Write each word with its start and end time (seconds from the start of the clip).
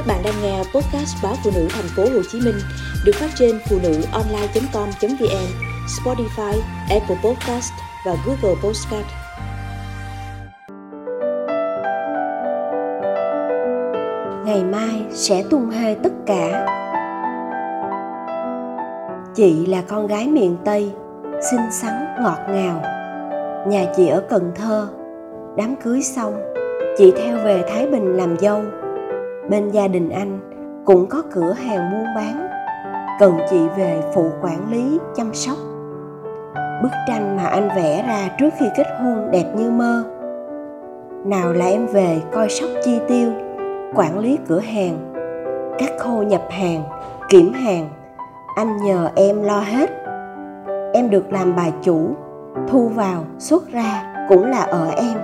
Các 0.00 0.06
bạn 0.06 0.22
đang 0.24 0.34
nghe 0.42 0.58
podcast 0.58 1.22
báo 1.22 1.34
phụ 1.44 1.50
nữ 1.54 1.66
thành 1.70 1.84
phố 1.96 2.02
Hồ 2.02 2.22
Chí 2.32 2.40
Minh 2.40 2.54
được 3.04 3.12
phát 3.14 3.28
trên 3.38 3.58
phụ 3.68 3.78
nữ 3.82 4.02
online.com.vn, 4.12 5.46
Spotify, 5.86 6.60
Apple 6.90 7.16
Podcast 7.24 7.72
và 8.06 8.16
Google 8.26 8.60
Podcast. 8.62 9.06
Ngày 14.44 14.64
mai 14.64 15.02
sẽ 15.10 15.44
tung 15.50 15.70
hê 15.70 15.94
tất 15.94 16.12
cả. 16.26 16.66
Chị 19.34 19.66
là 19.66 19.82
con 19.88 20.06
gái 20.06 20.26
miền 20.26 20.56
Tây, 20.64 20.92
xinh 21.50 21.72
xắn, 21.72 21.92
ngọt 22.22 22.38
ngào. 22.50 22.82
Nhà 23.68 23.84
chị 23.96 24.08
ở 24.08 24.22
Cần 24.30 24.52
Thơ. 24.54 24.88
Đám 25.56 25.76
cưới 25.76 26.02
xong, 26.02 26.34
chị 26.98 27.12
theo 27.16 27.38
về 27.44 27.64
Thái 27.68 27.86
Bình 27.86 28.16
làm 28.16 28.36
dâu 28.38 28.62
bên 29.50 29.68
gia 29.68 29.88
đình 29.88 30.10
anh 30.10 30.38
cũng 30.84 31.06
có 31.06 31.22
cửa 31.32 31.52
hàng 31.52 31.90
buôn 31.92 32.04
bán, 32.16 32.48
cần 33.20 33.38
chị 33.50 33.68
về 33.76 34.02
phụ 34.14 34.30
quản 34.42 34.70
lý, 34.70 34.98
chăm 35.16 35.34
sóc. 35.34 35.56
Bức 36.82 36.90
tranh 37.08 37.36
mà 37.36 37.46
anh 37.46 37.68
vẽ 37.76 38.04
ra 38.08 38.28
trước 38.38 38.50
khi 38.58 38.66
kết 38.76 38.86
hôn 39.02 39.30
đẹp 39.30 39.52
như 39.56 39.70
mơ. 39.70 40.04
Nào 41.24 41.52
là 41.52 41.66
em 41.66 41.86
về 41.86 42.20
coi 42.32 42.48
sóc 42.48 42.70
chi 42.84 43.00
tiêu, 43.08 43.30
quản 43.94 44.18
lý 44.18 44.38
cửa 44.48 44.60
hàng, 44.60 45.14
các 45.78 45.90
khâu 45.98 46.22
nhập 46.22 46.42
hàng, 46.50 46.82
kiểm 47.28 47.52
hàng, 47.52 47.88
anh 48.56 48.76
nhờ 48.76 49.10
em 49.14 49.42
lo 49.42 49.60
hết. 49.60 49.90
Em 50.94 51.10
được 51.10 51.32
làm 51.32 51.56
bà 51.56 51.66
chủ, 51.82 52.08
thu 52.68 52.88
vào, 52.88 53.24
xuất 53.38 53.72
ra 53.72 54.14
cũng 54.28 54.50
là 54.50 54.60
ở 54.60 54.90
em. 54.96 55.18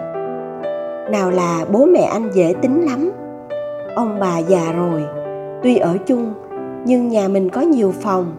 Nào 1.13 1.31
là 1.31 1.65
bố 1.73 1.85
mẹ 1.85 2.03
anh 2.03 2.31
dễ 2.33 2.55
tính 2.63 2.87
lắm 2.87 3.11
ông 3.97 4.19
bà 4.21 4.39
già 4.39 4.73
rồi. 4.73 5.05
Tuy 5.63 5.77
ở 5.77 5.97
chung, 6.07 6.33
nhưng 6.85 7.09
nhà 7.09 7.29
mình 7.29 7.51
có 7.51 7.61
nhiều 7.61 7.93
phòng. 8.01 8.37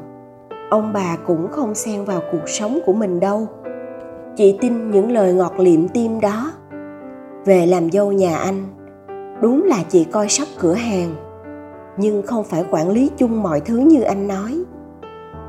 Ông 0.69 0.93
bà 0.93 1.17
cũng 1.25 1.47
không 1.51 1.75
xen 1.75 2.03
vào 2.05 2.21
cuộc 2.31 2.49
sống 2.49 2.79
của 2.85 2.93
mình 2.93 3.19
đâu. 3.19 3.47
Chị 4.35 4.57
tin 4.61 4.91
những 4.91 5.11
lời 5.11 5.33
ngọt 5.33 5.53
liệm 5.59 5.87
tim 5.87 6.19
đó. 6.19 6.51
Về 7.45 7.65
làm 7.65 7.91
dâu 7.91 8.11
nhà 8.11 8.37
anh, 8.37 8.63
đúng 9.41 9.63
là 9.63 9.83
chị 9.89 10.03
coi 10.03 10.29
sóc 10.29 10.47
cửa 10.59 10.73
hàng. 10.73 11.15
Nhưng 11.97 12.21
không 12.21 12.43
phải 12.43 12.65
quản 12.71 12.89
lý 12.89 13.11
chung 13.17 13.43
mọi 13.43 13.59
thứ 13.59 13.77
như 13.77 14.01
anh 14.01 14.27
nói. 14.27 14.63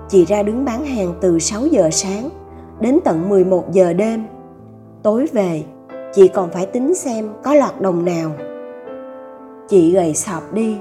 Chị 0.08 0.24
ra 0.24 0.42
đứng 0.42 0.64
bán 0.64 0.84
hàng 0.84 1.14
từ 1.20 1.38
6 1.38 1.66
giờ 1.66 1.88
sáng 1.92 2.28
đến 2.80 2.98
tận 3.04 3.28
11 3.28 3.72
giờ 3.72 3.92
đêm. 3.92 4.24
Tối 5.02 5.26
về, 5.32 5.62
chị 6.12 6.28
còn 6.28 6.50
phải 6.50 6.66
tính 6.66 6.94
xem 6.94 7.28
có 7.42 7.54
lọt 7.54 7.80
đồng 7.80 8.04
nào 8.04 8.30
chị 9.68 9.92
gầy 9.92 10.14
sọp 10.14 10.52
đi, 10.52 10.78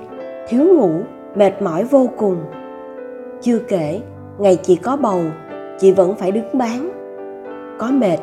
thiếu 0.47 0.63
ngủ, 0.63 0.91
mệt 1.35 1.61
mỏi 1.61 1.83
vô 1.83 2.09
cùng. 2.17 2.37
Chưa 3.41 3.59
kể, 3.59 4.01
ngày 4.39 4.55
chị 4.55 4.75
có 4.75 4.97
bầu, 4.97 5.21
chị 5.79 5.91
vẫn 5.91 6.15
phải 6.15 6.31
đứng 6.31 6.57
bán. 6.57 6.89
Có 7.79 7.91
mệt 7.91 8.17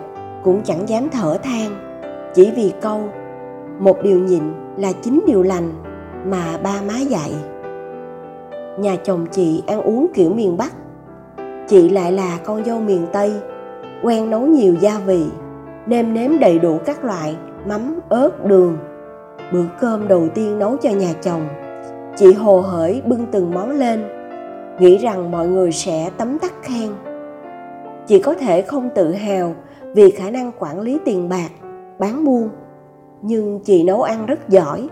cũng 0.44 0.60
chẳng 0.64 0.88
dám 0.88 1.08
thở 1.12 1.38
than, 1.42 1.70
chỉ 2.34 2.52
vì 2.56 2.72
câu, 2.80 3.00
một 3.78 4.02
điều 4.02 4.18
nhịn 4.18 4.42
là 4.76 4.92
chính 5.02 5.20
điều 5.26 5.42
lành 5.42 5.70
mà 6.26 6.58
ba 6.62 6.80
má 6.88 6.98
dạy. 6.98 7.32
Nhà 8.78 8.96
chồng 8.96 9.26
chị 9.30 9.62
ăn 9.66 9.82
uống 9.82 10.06
kiểu 10.14 10.30
miền 10.30 10.56
bắc, 10.56 10.72
chị 11.68 11.88
lại 11.88 12.12
là 12.12 12.38
con 12.44 12.64
dâu 12.64 12.80
miền 12.80 13.06
tây, 13.12 13.32
quen 14.02 14.30
nấu 14.30 14.40
nhiều 14.40 14.74
gia 14.80 14.98
vị, 14.98 15.24
nêm 15.86 16.14
nếm 16.14 16.38
đầy 16.38 16.58
đủ 16.58 16.78
các 16.86 17.04
loại 17.04 17.36
mắm, 17.66 18.00
ớt, 18.08 18.46
đường 18.46 18.76
bữa 19.52 19.64
cơm 19.80 20.08
đầu 20.08 20.28
tiên 20.34 20.58
nấu 20.58 20.76
cho 20.76 20.90
nhà 20.90 21.12
chồng, 21.22 21.48
chị 22.16 22.32
hồ 22.32 22.60
hởi 22.60 23.02
bưng 23.06 23.26
từng 23.32 23.54
món 23.54 23.70
lên, 23.70 24.04
nghĩ 24.78 24.96
rằng 24.96 25.30
mọi 25.30 25.48
người 25.48 25.72
sẽ 25.72 26.10
tấm 26.16 26.38
tắc 26.38 26.52
khen. 26.62 26.88
Chị 28.06 28.18
có 28.18 28.34
thể 28.34 28.62
không 28.62 28.90
tự 28.94 29.12
hào 29.12 29.54
vì 29.94 30.10
khả 30.10 30.30
năng 30.30 30.52
quản 30.58 30.80
lý 30.80 30.98
tiền 31.04 31.28
bạc, 31.28 31.50
bán 31.98 32.24
buôn, 32.24 32.48
nhưng 33.22 33.60
chị 33.64 33.82
nấu 33.82 34.02
ăn 34.02 34.26
rất 34.26 34.48
giỏi. 34.48 34.88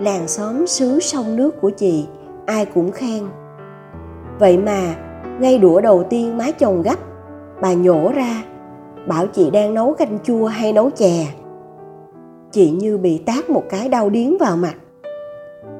Làng 0.00 0.28
xóm 0.28 0.66
xứ 0.66 1.00
sông 1.00 1.36
nước 1.36 1.60
của 1.60 1.70
chị, 1.70 2.06
ai 2.46 2.66
cũng 2.66 2.90
khen. 2.90 3.24
Vậy 4.38 4.58
mà, 4.58 4.94
ngay 5.40 5.58
đũa 5.58 5.80
đầu 5.80 6.04
tiên 6.10 6.38
má 6.38 6.50
chồng 6.58 6.82
gấp 6.82 6.96
bà 7.60 7.72
nhổ 7.72 8.12
ra, 8.14 8.42
bảo 9.06 9.26
chị 9.26 9.50
đang 9.50 9.74
nấu 9.74 9.94
canh 9.94 10.18
chua 10.24 10.46
hay 10.46 10.72
nấu 10.72 10.90
chè 10.90 11.26
chị 12.52 12.70
như 12.70 12.98
bị 12.98 13.18
tát 13.18 13.50
một 13.50 13.62
cái 13.70 13.88
đau 13.88 14.10
điếng 14.10 14.38
vào 14.38 14.56
mặt. 14.56 14.74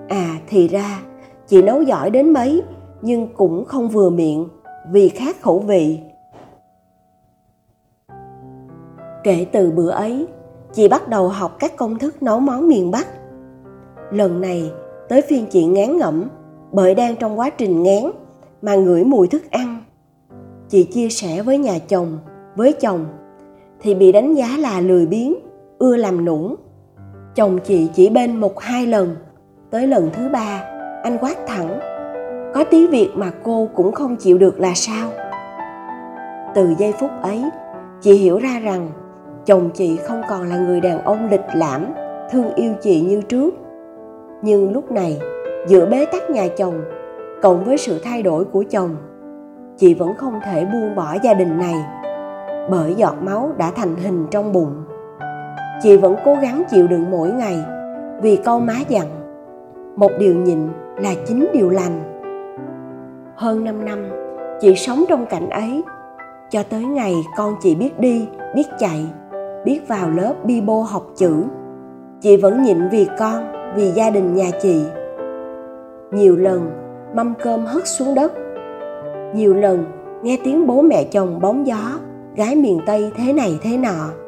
À 0.08 0.38
thì 0.48 0.68
ra, 0.68 1.02
chị 1.46 1.62
nấu 1.62 1.82
giỏi 1.82 2.10
đến 2.10 2.32
mấy, 2.32 2.62
nhưng 3.02 3.28
cũng 3.36 3.64
không 3.64 3.88
vừa 3.88 4.10
miệng, 4.10 4.48
vì 4.90 5.08
khác 5.08 5.36
khẩu 5.42 5.58
vị. 5.58 5.98
Kể 9.24 9.46
từ 9.52 9.70
bữa 9.70 9.90
ấy, 9.90 10.26
chị 10.72 10.88
bắt 10.88 11.08
đầu 11.08 11.28
học 11.28 11.56
các 11.58 11.76
công 11.76 11.98
thức 11.98 12.22
nấu 12.22 12.40
món 12.40 12.68
miền 12.68 12.90
bắc. 12.90 13.06
Lần 14.10 14.40
này, 14.40 14.70
tới 15.08 15.22
phiên 15.22 15.46
chị 15.46 15.64
ngán 15.64 15.98
ngẩm, 15.98 16.28
bởi 16.72 16.94
đang 16.94 17.16
trong 17.16 17.38
quá 17.38 17.50
trình 17.50 17.82
ngán, 17.82 18.10
mà 18.62 18.74
ngửi 18.74 19.04
mùi 19.04 19.28
thức 19.28 19.42
ăn. 19.50 19.84
Chị 20.68 20.84
chia 20.84 21.08
sẻ 21.08 21.42
với 21.42 21.58
nhà 21.58 21.78
chồng, 21.88 22.18
với 22.56 22.72
chồng, 22.72 23.06
thì 23.80 23.94
bị 23.94 24.12
đánh 24.12 24.34
giá 24.34 24.56
là 24.58 24.80
lười 24.80 25.06
biếng, 25.06 25.34
ưa 25.78 25.96
làm 25.96 26.24
nũng 26.24 26.56
chồng 27.34 27.58
chị 27.64 27.88
chỉ 27.94 28.08
bên 28.08 28.36
một 28.36 28.60
hai 28.60 28.86
lần. 28.86 29.16
Tới 29.70 29.86
lần 29.86 30.10
thứ 30.12 30.28
ba, 30.28 30.64
anh 31.02 31.18
quát 31.20 31.34
thẳng, 31.46 31.80
có 32.54 32.64
tí 32.64 32.86
việc 32.86 33.10
mà 33.14 33.30
cô 33.42 33.68
cũng 33.74 33.92
không 33.92 34.16
chịu 34.16 34.38
được 34.38 34.60
là 34.60 34.72
sao? 34.74 35.10
Từ 36.54 36.74
giây 36.78 36.92
phút 36.92 37.10
ấy, 37.22 37.44
chị 38.00 38.12
hiểu 38.12 38.38
ra 38.38 38.60
rằng 38.64 38.88
chồng 39.46 39.70
chị 39.74 39.96
không 39.96 40.22
còn 40.28 40.48
là 40.48 40.56
người 40.56 40.80
đàn 40.80 41.04
ông 41.04 41.28
lịch 41.30 41.44
lãm, 41.54 41.86
thương 42.30 42.54
yêu 42.54 42.72
chị 42.82 43.00
như 43.00 43.22
trước. 43.22 43.54
Nhưng 44.42 44.72
lúc 44.72 44.90
này, 44.90 45.20
giữa 45.68 45.86
bế 45.86 46.06
tắc 46.12 46.30
nhà 46.30 46.48
chồng, 46.56 46.80
cộng 47.42 47.64
với 47.64 47.78
sự 47.78 48.00
thay 48.04 48.22
đổi 48.22 48.44
của 48.44 48.64
chồng, 48.70 48.96
chị 49.76 49.94
vẫn 49.94 50.14
không 50.18 50.40
thể 50.44 50.64
buông 50.64 50.94
bỏ 50.96 51.16
gia 51.22 51.34
đình 51.34 51.58
này, 51.58 51.84
bởi 52.70 52.94
giọt 52.94 53.14
máu 53.22 53.52
đã 53.58 53.70
thành 53.76 53.96
hình 53.96 54.26
trong 54.30 54.52
bụng 54.52 54.84
chị 55.82 55.96
vẫn 55.96 56.16
cố 56.24 56.34
gắng 56.42 56.62
chịu 56.70 56.86
đựng 56.86 57.10
mỗi 57.10 57.30
ngày, 57.30 57.58
vì 58.20 58.36
câu 58.36 58.60
má 58.60 58.74
dặn, 58.88 59.06
một 59.96 60.10
điều 60.18 60.34
nhịn 60.34 60.58
là 60.96 61.14
chính 61.26 61.48
điều 61.52 61.70
lành. 61.70 62.00
Hơn 63.36 63.64
5 63.64 63.84
năm, 63.84 64.08
chị 64.60 64.74
sống 64.76 65.04
trong 65.08 65.26
cảnh 65.26 65.50
ấy. 65.50 65.82
Cho 66.50 66.62
tới 66.62 66.84
ngày 66.84 67.14
con 67.36 67.54
chị 67.62 67.74
biết 67.74 68.00
đi, 68.00 68.28
biết 68.54 68.66
chạy, 68.78 69.06
biết 69.64 69.88
vào 69.88 70.10
lớp 70.10 70.34
bi 70.44 70.60
bô 70.60 70.82
học 70.82 71.06
chữ, 71.16 71.44
chị 72.20 72.36
vẫn 72.36 72.62
nhịn 72.62 72.88
vì 72.88 73.06
con, 73.18 73.44
vì 73.76 73.90
gia 73.90 74.10
đình 74.10 74.34
nhà 74.34 74.50
chị. 74.62 74.84
Nhiều 76.10 76.36
lần, 76.36 76.70
mâm 77.14 77.34
cơm 77.42 77.64
hất 77.66 77.86
xuống 77.86 78.14
đất. 78.14 78.32
Nhiều 79.34 79.54
lần, 79.54 79.84
nghe 80.22 80.38
tiếng 80.44 80.66
bố 80.66 80.82
mẹ 80.82 81.04
chồng 81.04 81.40
bóng 81.40 81.66
gió, 81.66 81.98
gái 82.36 82.56
miền 82.56 82.80
tây 82.86 83.12
thế 83.16 83.32
này 83.32 83.58
thế 83.62 83.76
nọ 83.76 84.21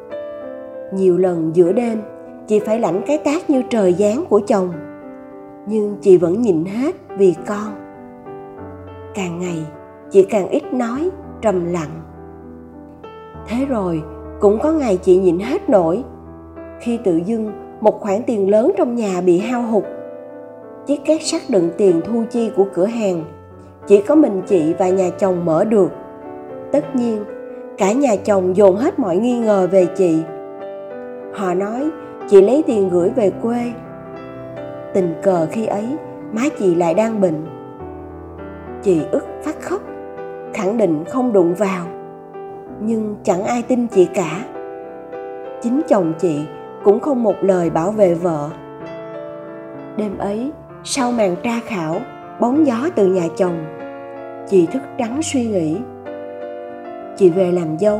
nhiều 0.93 1.17
lần 1.17 1.51
giữa 1.53 1.71
đêm, 1.71 2.01
chị 2.47 2.59
phải 2.59 2.79
lãnh 2.79 3.01
cái 3.07 3.17
tác 3.17 3.49
như 3.49 3.61
trời 3.69 3.93
giáng 3.93 4.25
của 4.29 4.41
chồng. 4.47 4.73
Nhưng 5.67 5.97
chị 6.01 6.17
vẫn 6.17 6.41
nhịn 6.41 6.65
hết 6.65 6.95
vì 7.17 7.35
con. 7.47 7.73
Càng 9.13 9.39
ngày, 9.39 9.65
chị 10.11 10.23
càng 10.23 10.49
ít 10.49 10.73
nói, 10.73 11.09
trầm 11.41 11.65
lặng. 11.65 12.01
Thế 13.47 13.65
rồi, 13.65 14.03
cũng 14.39 14.59
có 14.59 14.71
ngày 14.71 14.97
chị 14.97 15.17
nhịn 15.17 15.39
hết 15.39 15.69
nổi. 15.69 16.03
Khi 16.79 16.99
tự 17.03 17.21
dưng 17.25 17.51
một 17.81 17.99
khoản 18.01 18.21
tiền 18.27 18.49
lớn 18.49 18.71
trong 18.77 18.95
nhà 18.95 19.21
bị 19.21 19.39
hao 19.39 19.61
hụt, 19.61 19.83
chiếc 20.87 21.05
két 21.05 21.23
sắt 21.23 21.41
đựng 21.49 21.69
tiền 21.77 22.01
thu 22.05 22.23
chi 22.29 22.51
của 22.55 22.65
cửa 22.73 22.85
hàng, 22.85 23.23
chỉ 23.87 24.01
có 24.01 24.15
mình 24.15 24.41
chị 24.47 24.73
và 24.79 24.89
nhà 24.89 25.09
chồng 25.09 25.45
mở 25.45 25.63
được. 25.63 25.91
Tất 26.71 26.95
nhiên, 26.95 27.23
cả 27.77 27.91
nhà 27.91 28.15
chồng 28.15 28.55
dồn 28.55 28.75
hết 28.75 28.99
mọi 28.99 29.17
nghi 29.17 29.39
ngờ 29.39 29.67
về 29.71 29.85
chị 29.85 30.19
họ 31.35 31.53
nói, 31.53 31.89
chị 32.27 32.41
lấy 32.41 32.63
tiền 32.67 32.89
gửi 32.89 33.09
về 33.09 33.31
quê. 33.41 33.71
Tình 34.93 35.13
cờ 35.23 35.47
khi 35.51 35.65
ấy, 35.65 35.97
má 36.31 36.41
chị 36.59 36.75
lại 36.75 36.93
đang 36.93 37.21
bệnh. 37.21 37.45
Chị 38.81 39.01
ức 39.11 39.25
phát 39.43 39.61
khóc, 39.61 39.81
khẳng 40.53 40.77
định 40.77 41.03
không 41.09 41.33
đụng 41.33 41.53
vào. 41.53 41.85
Nhưng 42.79 43.15
chẳng 43.23 43.43
ai 43.43 43.61
tin 43.61 43.87
chị 43.87 44.07
cả. 44.13 44.45
Chính 45.61 45.81
chồng 45.87 46.13
chị 46.19 46.45
cũng 46.83 46.99
không 46.99 47.23
một 47.23 47.35
lời 47.41 47.69
bảo 47.69 47.91
vệ 47.91 48.13
vợ. 48.13 48.49
Đêm 49.97 50.17
ấy, 50.17 50.51
sau 50.83 51.11
màn 51.11 51.35
tra 51.43 51.59
khảo, 51.65 51.95
bóng 52.39 52.67
gió 52.67 52.89
từ 52.95 53.07
nhà 53.07 53.27
chồng, 53.37 53.65
chị 54.49 54.65
thức 54.65 54.81
trắng 54.97 55.19
suy 55.23 55.45
nghĩ. 55.45 55.77
Chị 57.17 57.29
về 57.29 57.51
làm 57.51 57.77
dâu, 57.79 57.99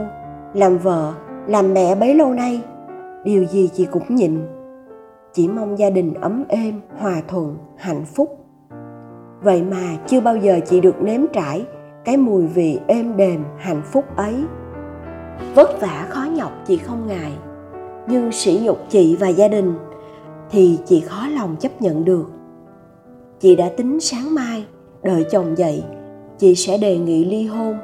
làm 0.54 0.78
vợ, 0.78 1.14
làm 1.48 1.74
mẹ 1.74 1.96
bấy 1.96 2.16
lâu 2.16 2.34
nay 2.34 2.62
điều 3.26 3.46
gì 3.46 3.70
chị 3.74 3.88
cũng 3.92 4.16
nhịn. 4.16 4.40
Chỉ 5.34 5.48
mong 5.48 5.80
gia 5.80 5.90
đình 5.90 6.14
ấm 6.14 6.44
êm, 6.50 6.82
hòa 6.98 7.22
thuận, 7.28 7.58
hạnh 7.78 8.06
phúc. 8.06 8.40
Vậy 9.42 9.64
mà 9.64 9.98
chưa 10.08 10.22
bao 10.22 10.38
giờ 10.38 10.60
chị 10.66 10.82
được 10.82 11.02
nếm 11.02 11.22
trải 11.34 11.66
cái 12.06 12.18
mùi 12.18 12.48
vị 12.48 12.80
êm 12.88 13.18
đềm, 13.18 13.44
hạnh 13.58 13.82
phúc 13.86 14.06
ấy. 14.16 14.36
Vất 15.56 15.82
vả 15.82 16.06
khó 16.10 16.24
nhọc 16.24 16.52
chị 16.68 16.78
không 16.78 17.08
ngại. 17.08 17.32
Nhưng 18.08 18.32
sỉ 18.32 18.60
nhục 18.64 18.78
chị 18.90 19.16
và 19.20 19.28
gia 19.28 19.48
đình 19.48 19.74
thì 20.52 20.80
chị 20.86 21.02
khó 21.02 21.28
lòng 21.28 21.56
chấp 21.60 21.82
nhận 21.82 22.06
được. 22.06 22.32
Chị 23.40 23.56
đã 23.56 23.70
tính 23.78 24.00
sáng 24.00 24.36
mai, 24.36 24.66
đợi 25.04 25.26
chồng 25.32 25.58
dậy, 25.58 25.84
chị 26.38 26.56
sẽ 26.56 26.78
đề 26.78 26.98
nghị 26.98 27.26
ly 27.26 27.48
hôn. 27.48 27.78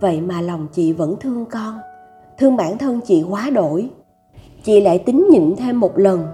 Vậy 0.00 0.20
mà 0.20 0.40
lòng 0.40 0.66
chị 0.72 0.92
vẫn 0.92 1.16
thương 1.20 1.46
con. 1.50 1.78
Thương 2.38 2.56
bản 2.56 2.78
thân 2.78 3.00
chị 3.00 3.24
quá 3.30 3.50
đổi 3.50 3.90
chị 4.62 4.80
lại 4.80 4.98
tính 4.98 5.26
nhịn 5.30 5.56
thêm 5.56 5.80
một 5.80 5.98
lần, 5.98 6.26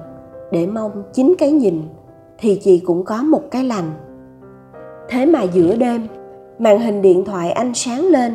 để 0.53 0.67
mong 0.67 1.03
chính 1.13 1.35
cái 1.39 1.53
nhìn 1.53 1.83
thì 2.39 2.61
chị 2.63 2.79
cũng 2.79 3.05
có 3.05 3.23
một 3.23 3.43
cái 3.51 3.65
lành. 3.65 3.91
Thế 5.09 5.27
mà 5.27 5.43
giữa 5.43 5.77
đêm, 5.77 6.07
màn 6.59 6.81
hình 6.81 7.03
điện 7.03 7.25
thoại 7.25 7.51
anh 7.51 7.75
sáng 7.75 8.07
lên. 8.07 8.33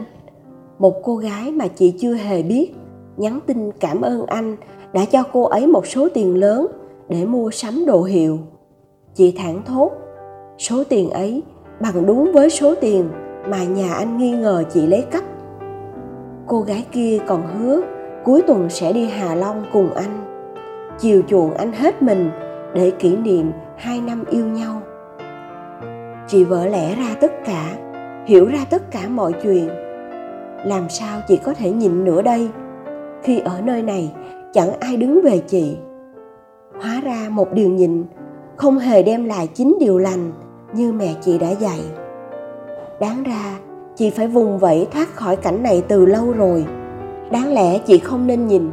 Một 0.80 0.94
cô 1.04 1.16
gái 1.16 1.52
mà 1.52 1.68
chị 1.68 1.94
chưa 2.00 2.14
hề 2.14 2.44
biết, 2.44 2.76
nhắn 3.18 3.40
tin 3.46 3.72
cảm 3.72 4.02
ơn 4.02 4.26
anh 4.26 4.56
đã 4.94 5.06
cho 5.06 5.24
cô 5.34 5.44
ấy 5.44 5.68
một 5.68 5.88
số 5.88 6.08
tiền 6.14 6.38
lớn 6.38 6.68
để 7.10 7.26
mua 7.26 7.52
sắm 7.52 7.86
đồ 7.86 8.04
hiệu. 8.04 8.38
Chị 9.14 9.34
thẳng 9.38 9.62
thốt, 9.66 9.92
số 10.58 10.84
tiền 10.84 11.10
ấy 11.10 11.44
bằng 11.80 12.06
đúng 12.06 12.32
với 12.34 12.50
số 12.50 12.76
tiền 12.76 13.10
mà 13.48 13.64
nhà 13.64 13.94
anh 13.94 14.18
nghi 14.18 14.32
ngờ 14.32 14.64
chị 14.74 14.88
lấy 14.88 15.02
cắp. 15.02 15.24
Cô 16.48 16.62
gái 16.62 16.86
kia 16.92 17.20
còn 17.28 17.42
hứa 17.48 17.82
cuối 18.24 18.42
tuần 18.48 18.70
sẽ 18.70 18.94
đi 18.94 19.06
hà 19.06 19.36
long 19.36 19.64
cùng 19.74 19.94
anh. 19.94 20.26
Chiều 21.00 21.22
chuộng 21.28 21.54
anh 21.54 21.74
hết 21.74 22.02
mình 22.02 22.30
để 22.74 22.92
kỷ 22.92 23.16
niệm 23.16 23.52
hai 23.78 24.02
năm 24.02 24.24
yêu 24.30 24.46
nhau. 24.46 24.82
Chị 26.28 26.44
vỡ 26.44 26.66
lẽ 26.66 26.96
ra 26.96 27.16
tất 27.22 27.32
cả, 27.46 27.76
hiểu 28.26 28.46
ra 28.46 28.60
tất 28.70 28.92
cả 28.92 29.00
mọi 29.10 29.34
chuyện. 29.44 29.70
Làm 30.66 30.90
sao 30.90 31.22
chị 31.28 31.38
có 31.38 31.54
thể 31.54 31.72
nhịn 31.72 32.04
nữa 32.04 32.22
đây? 32.22 32.50
Khi 33.24 33.40
ở 33.40 33.62
nơi 33.64 33.82
này, 33.82 34.12
chẳng 34.54 34.80
ai 34.80 34.98
đứng 34.98 35.22
về 35.24 35.40
chị. 35.40 35.78
Hóa 36.82 37.02
ra 37.04 37.28
một 37.30 37.54
điều 37.54 37.70
nhịn 37.70 38.04
không 38.56 38.78
hề 38.78 39.04
đem 39.04 39.26
lại 39.26 39.48
chính 39.54 39.78
điều 39.80 39.98
lành 39.98 40.32
như 40.74 40.94
mẹ 40.94 41.14
chị 41.22 41.38
đã 41.38 41.50
dạy. 41.50 41.80
Đáng 43.00 43.24
ra, 43.24 43.60
chị 43.96 44.10
phải 44.10 44.28
vùng 44.28 44.58
vẫy 44.58 44.88
thoát 44.92 45.16
khỏi 45.16 45.36
cảnh 45.36 45.64
này 45.64 45.84
từ 45.88 46.06
lâu 46.06 46.32
rồi 46.32 46.66
đáng 47.32 47.54
lẽ 47.54 47.78
chị 47.78 48.00
không 48.00 48.28
nên 48.28 48.48
nhìn. 48.48 48.70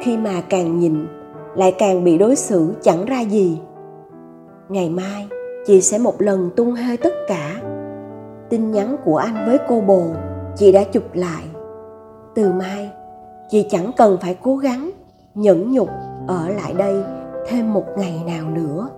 Khi 0.00 0.16
mà 0.16 0.40
càng 0.48 0.78
nhìn, 0.78 1.06
lại 1.54 1.74
càng 1.78 2.04
bị 2.04 2.18
đối 2.18 2.36
xử 2.36 2.74
chẳng 2.82 3.04
ra 3.04 3.20
gì. 3.20 3.60
Ngày 4.68 4.90
mai, 4.90 5.28
chị 5.66 5.80
sẽ 5.80 5.98
một 5.98 6.22
lần 6.22 6.50
tung 6.56 6.72
hơi 6.72 6.96
tất 6.96 7.12
cả. 7.28 7.60
Tin 8.48 8.70
nhắn 8.70 8.96
của 9.04 9.16
anh 9.16 9.44
với 9.46 9.58
cô 9.68 9.80
bồ, 9.80 10.02
chị 10.56 10.72
đã 10.72 10.84
chụp 10.84 11.14
lại. 11.14 11.42
Từ 12.34 12.52
mai, 12.52 12.90
chị 13.48 13.66
chẳng 13.70 13.90
cần 13.96 14.18
phải 14.20 14.36
cố 14.42 14.56
gắng, 14.56 14.90
nhẫn 15.34 15.72
nhục 15.72 15.88
ở 16.26 16.48
lại 16.48 16.72
đây 16.72 17.02
thêm 17.48 17.72
một 17.72 17.84
ngày 17.98 18.22
nào 18.26 18.50
nữa. 18.50 18.88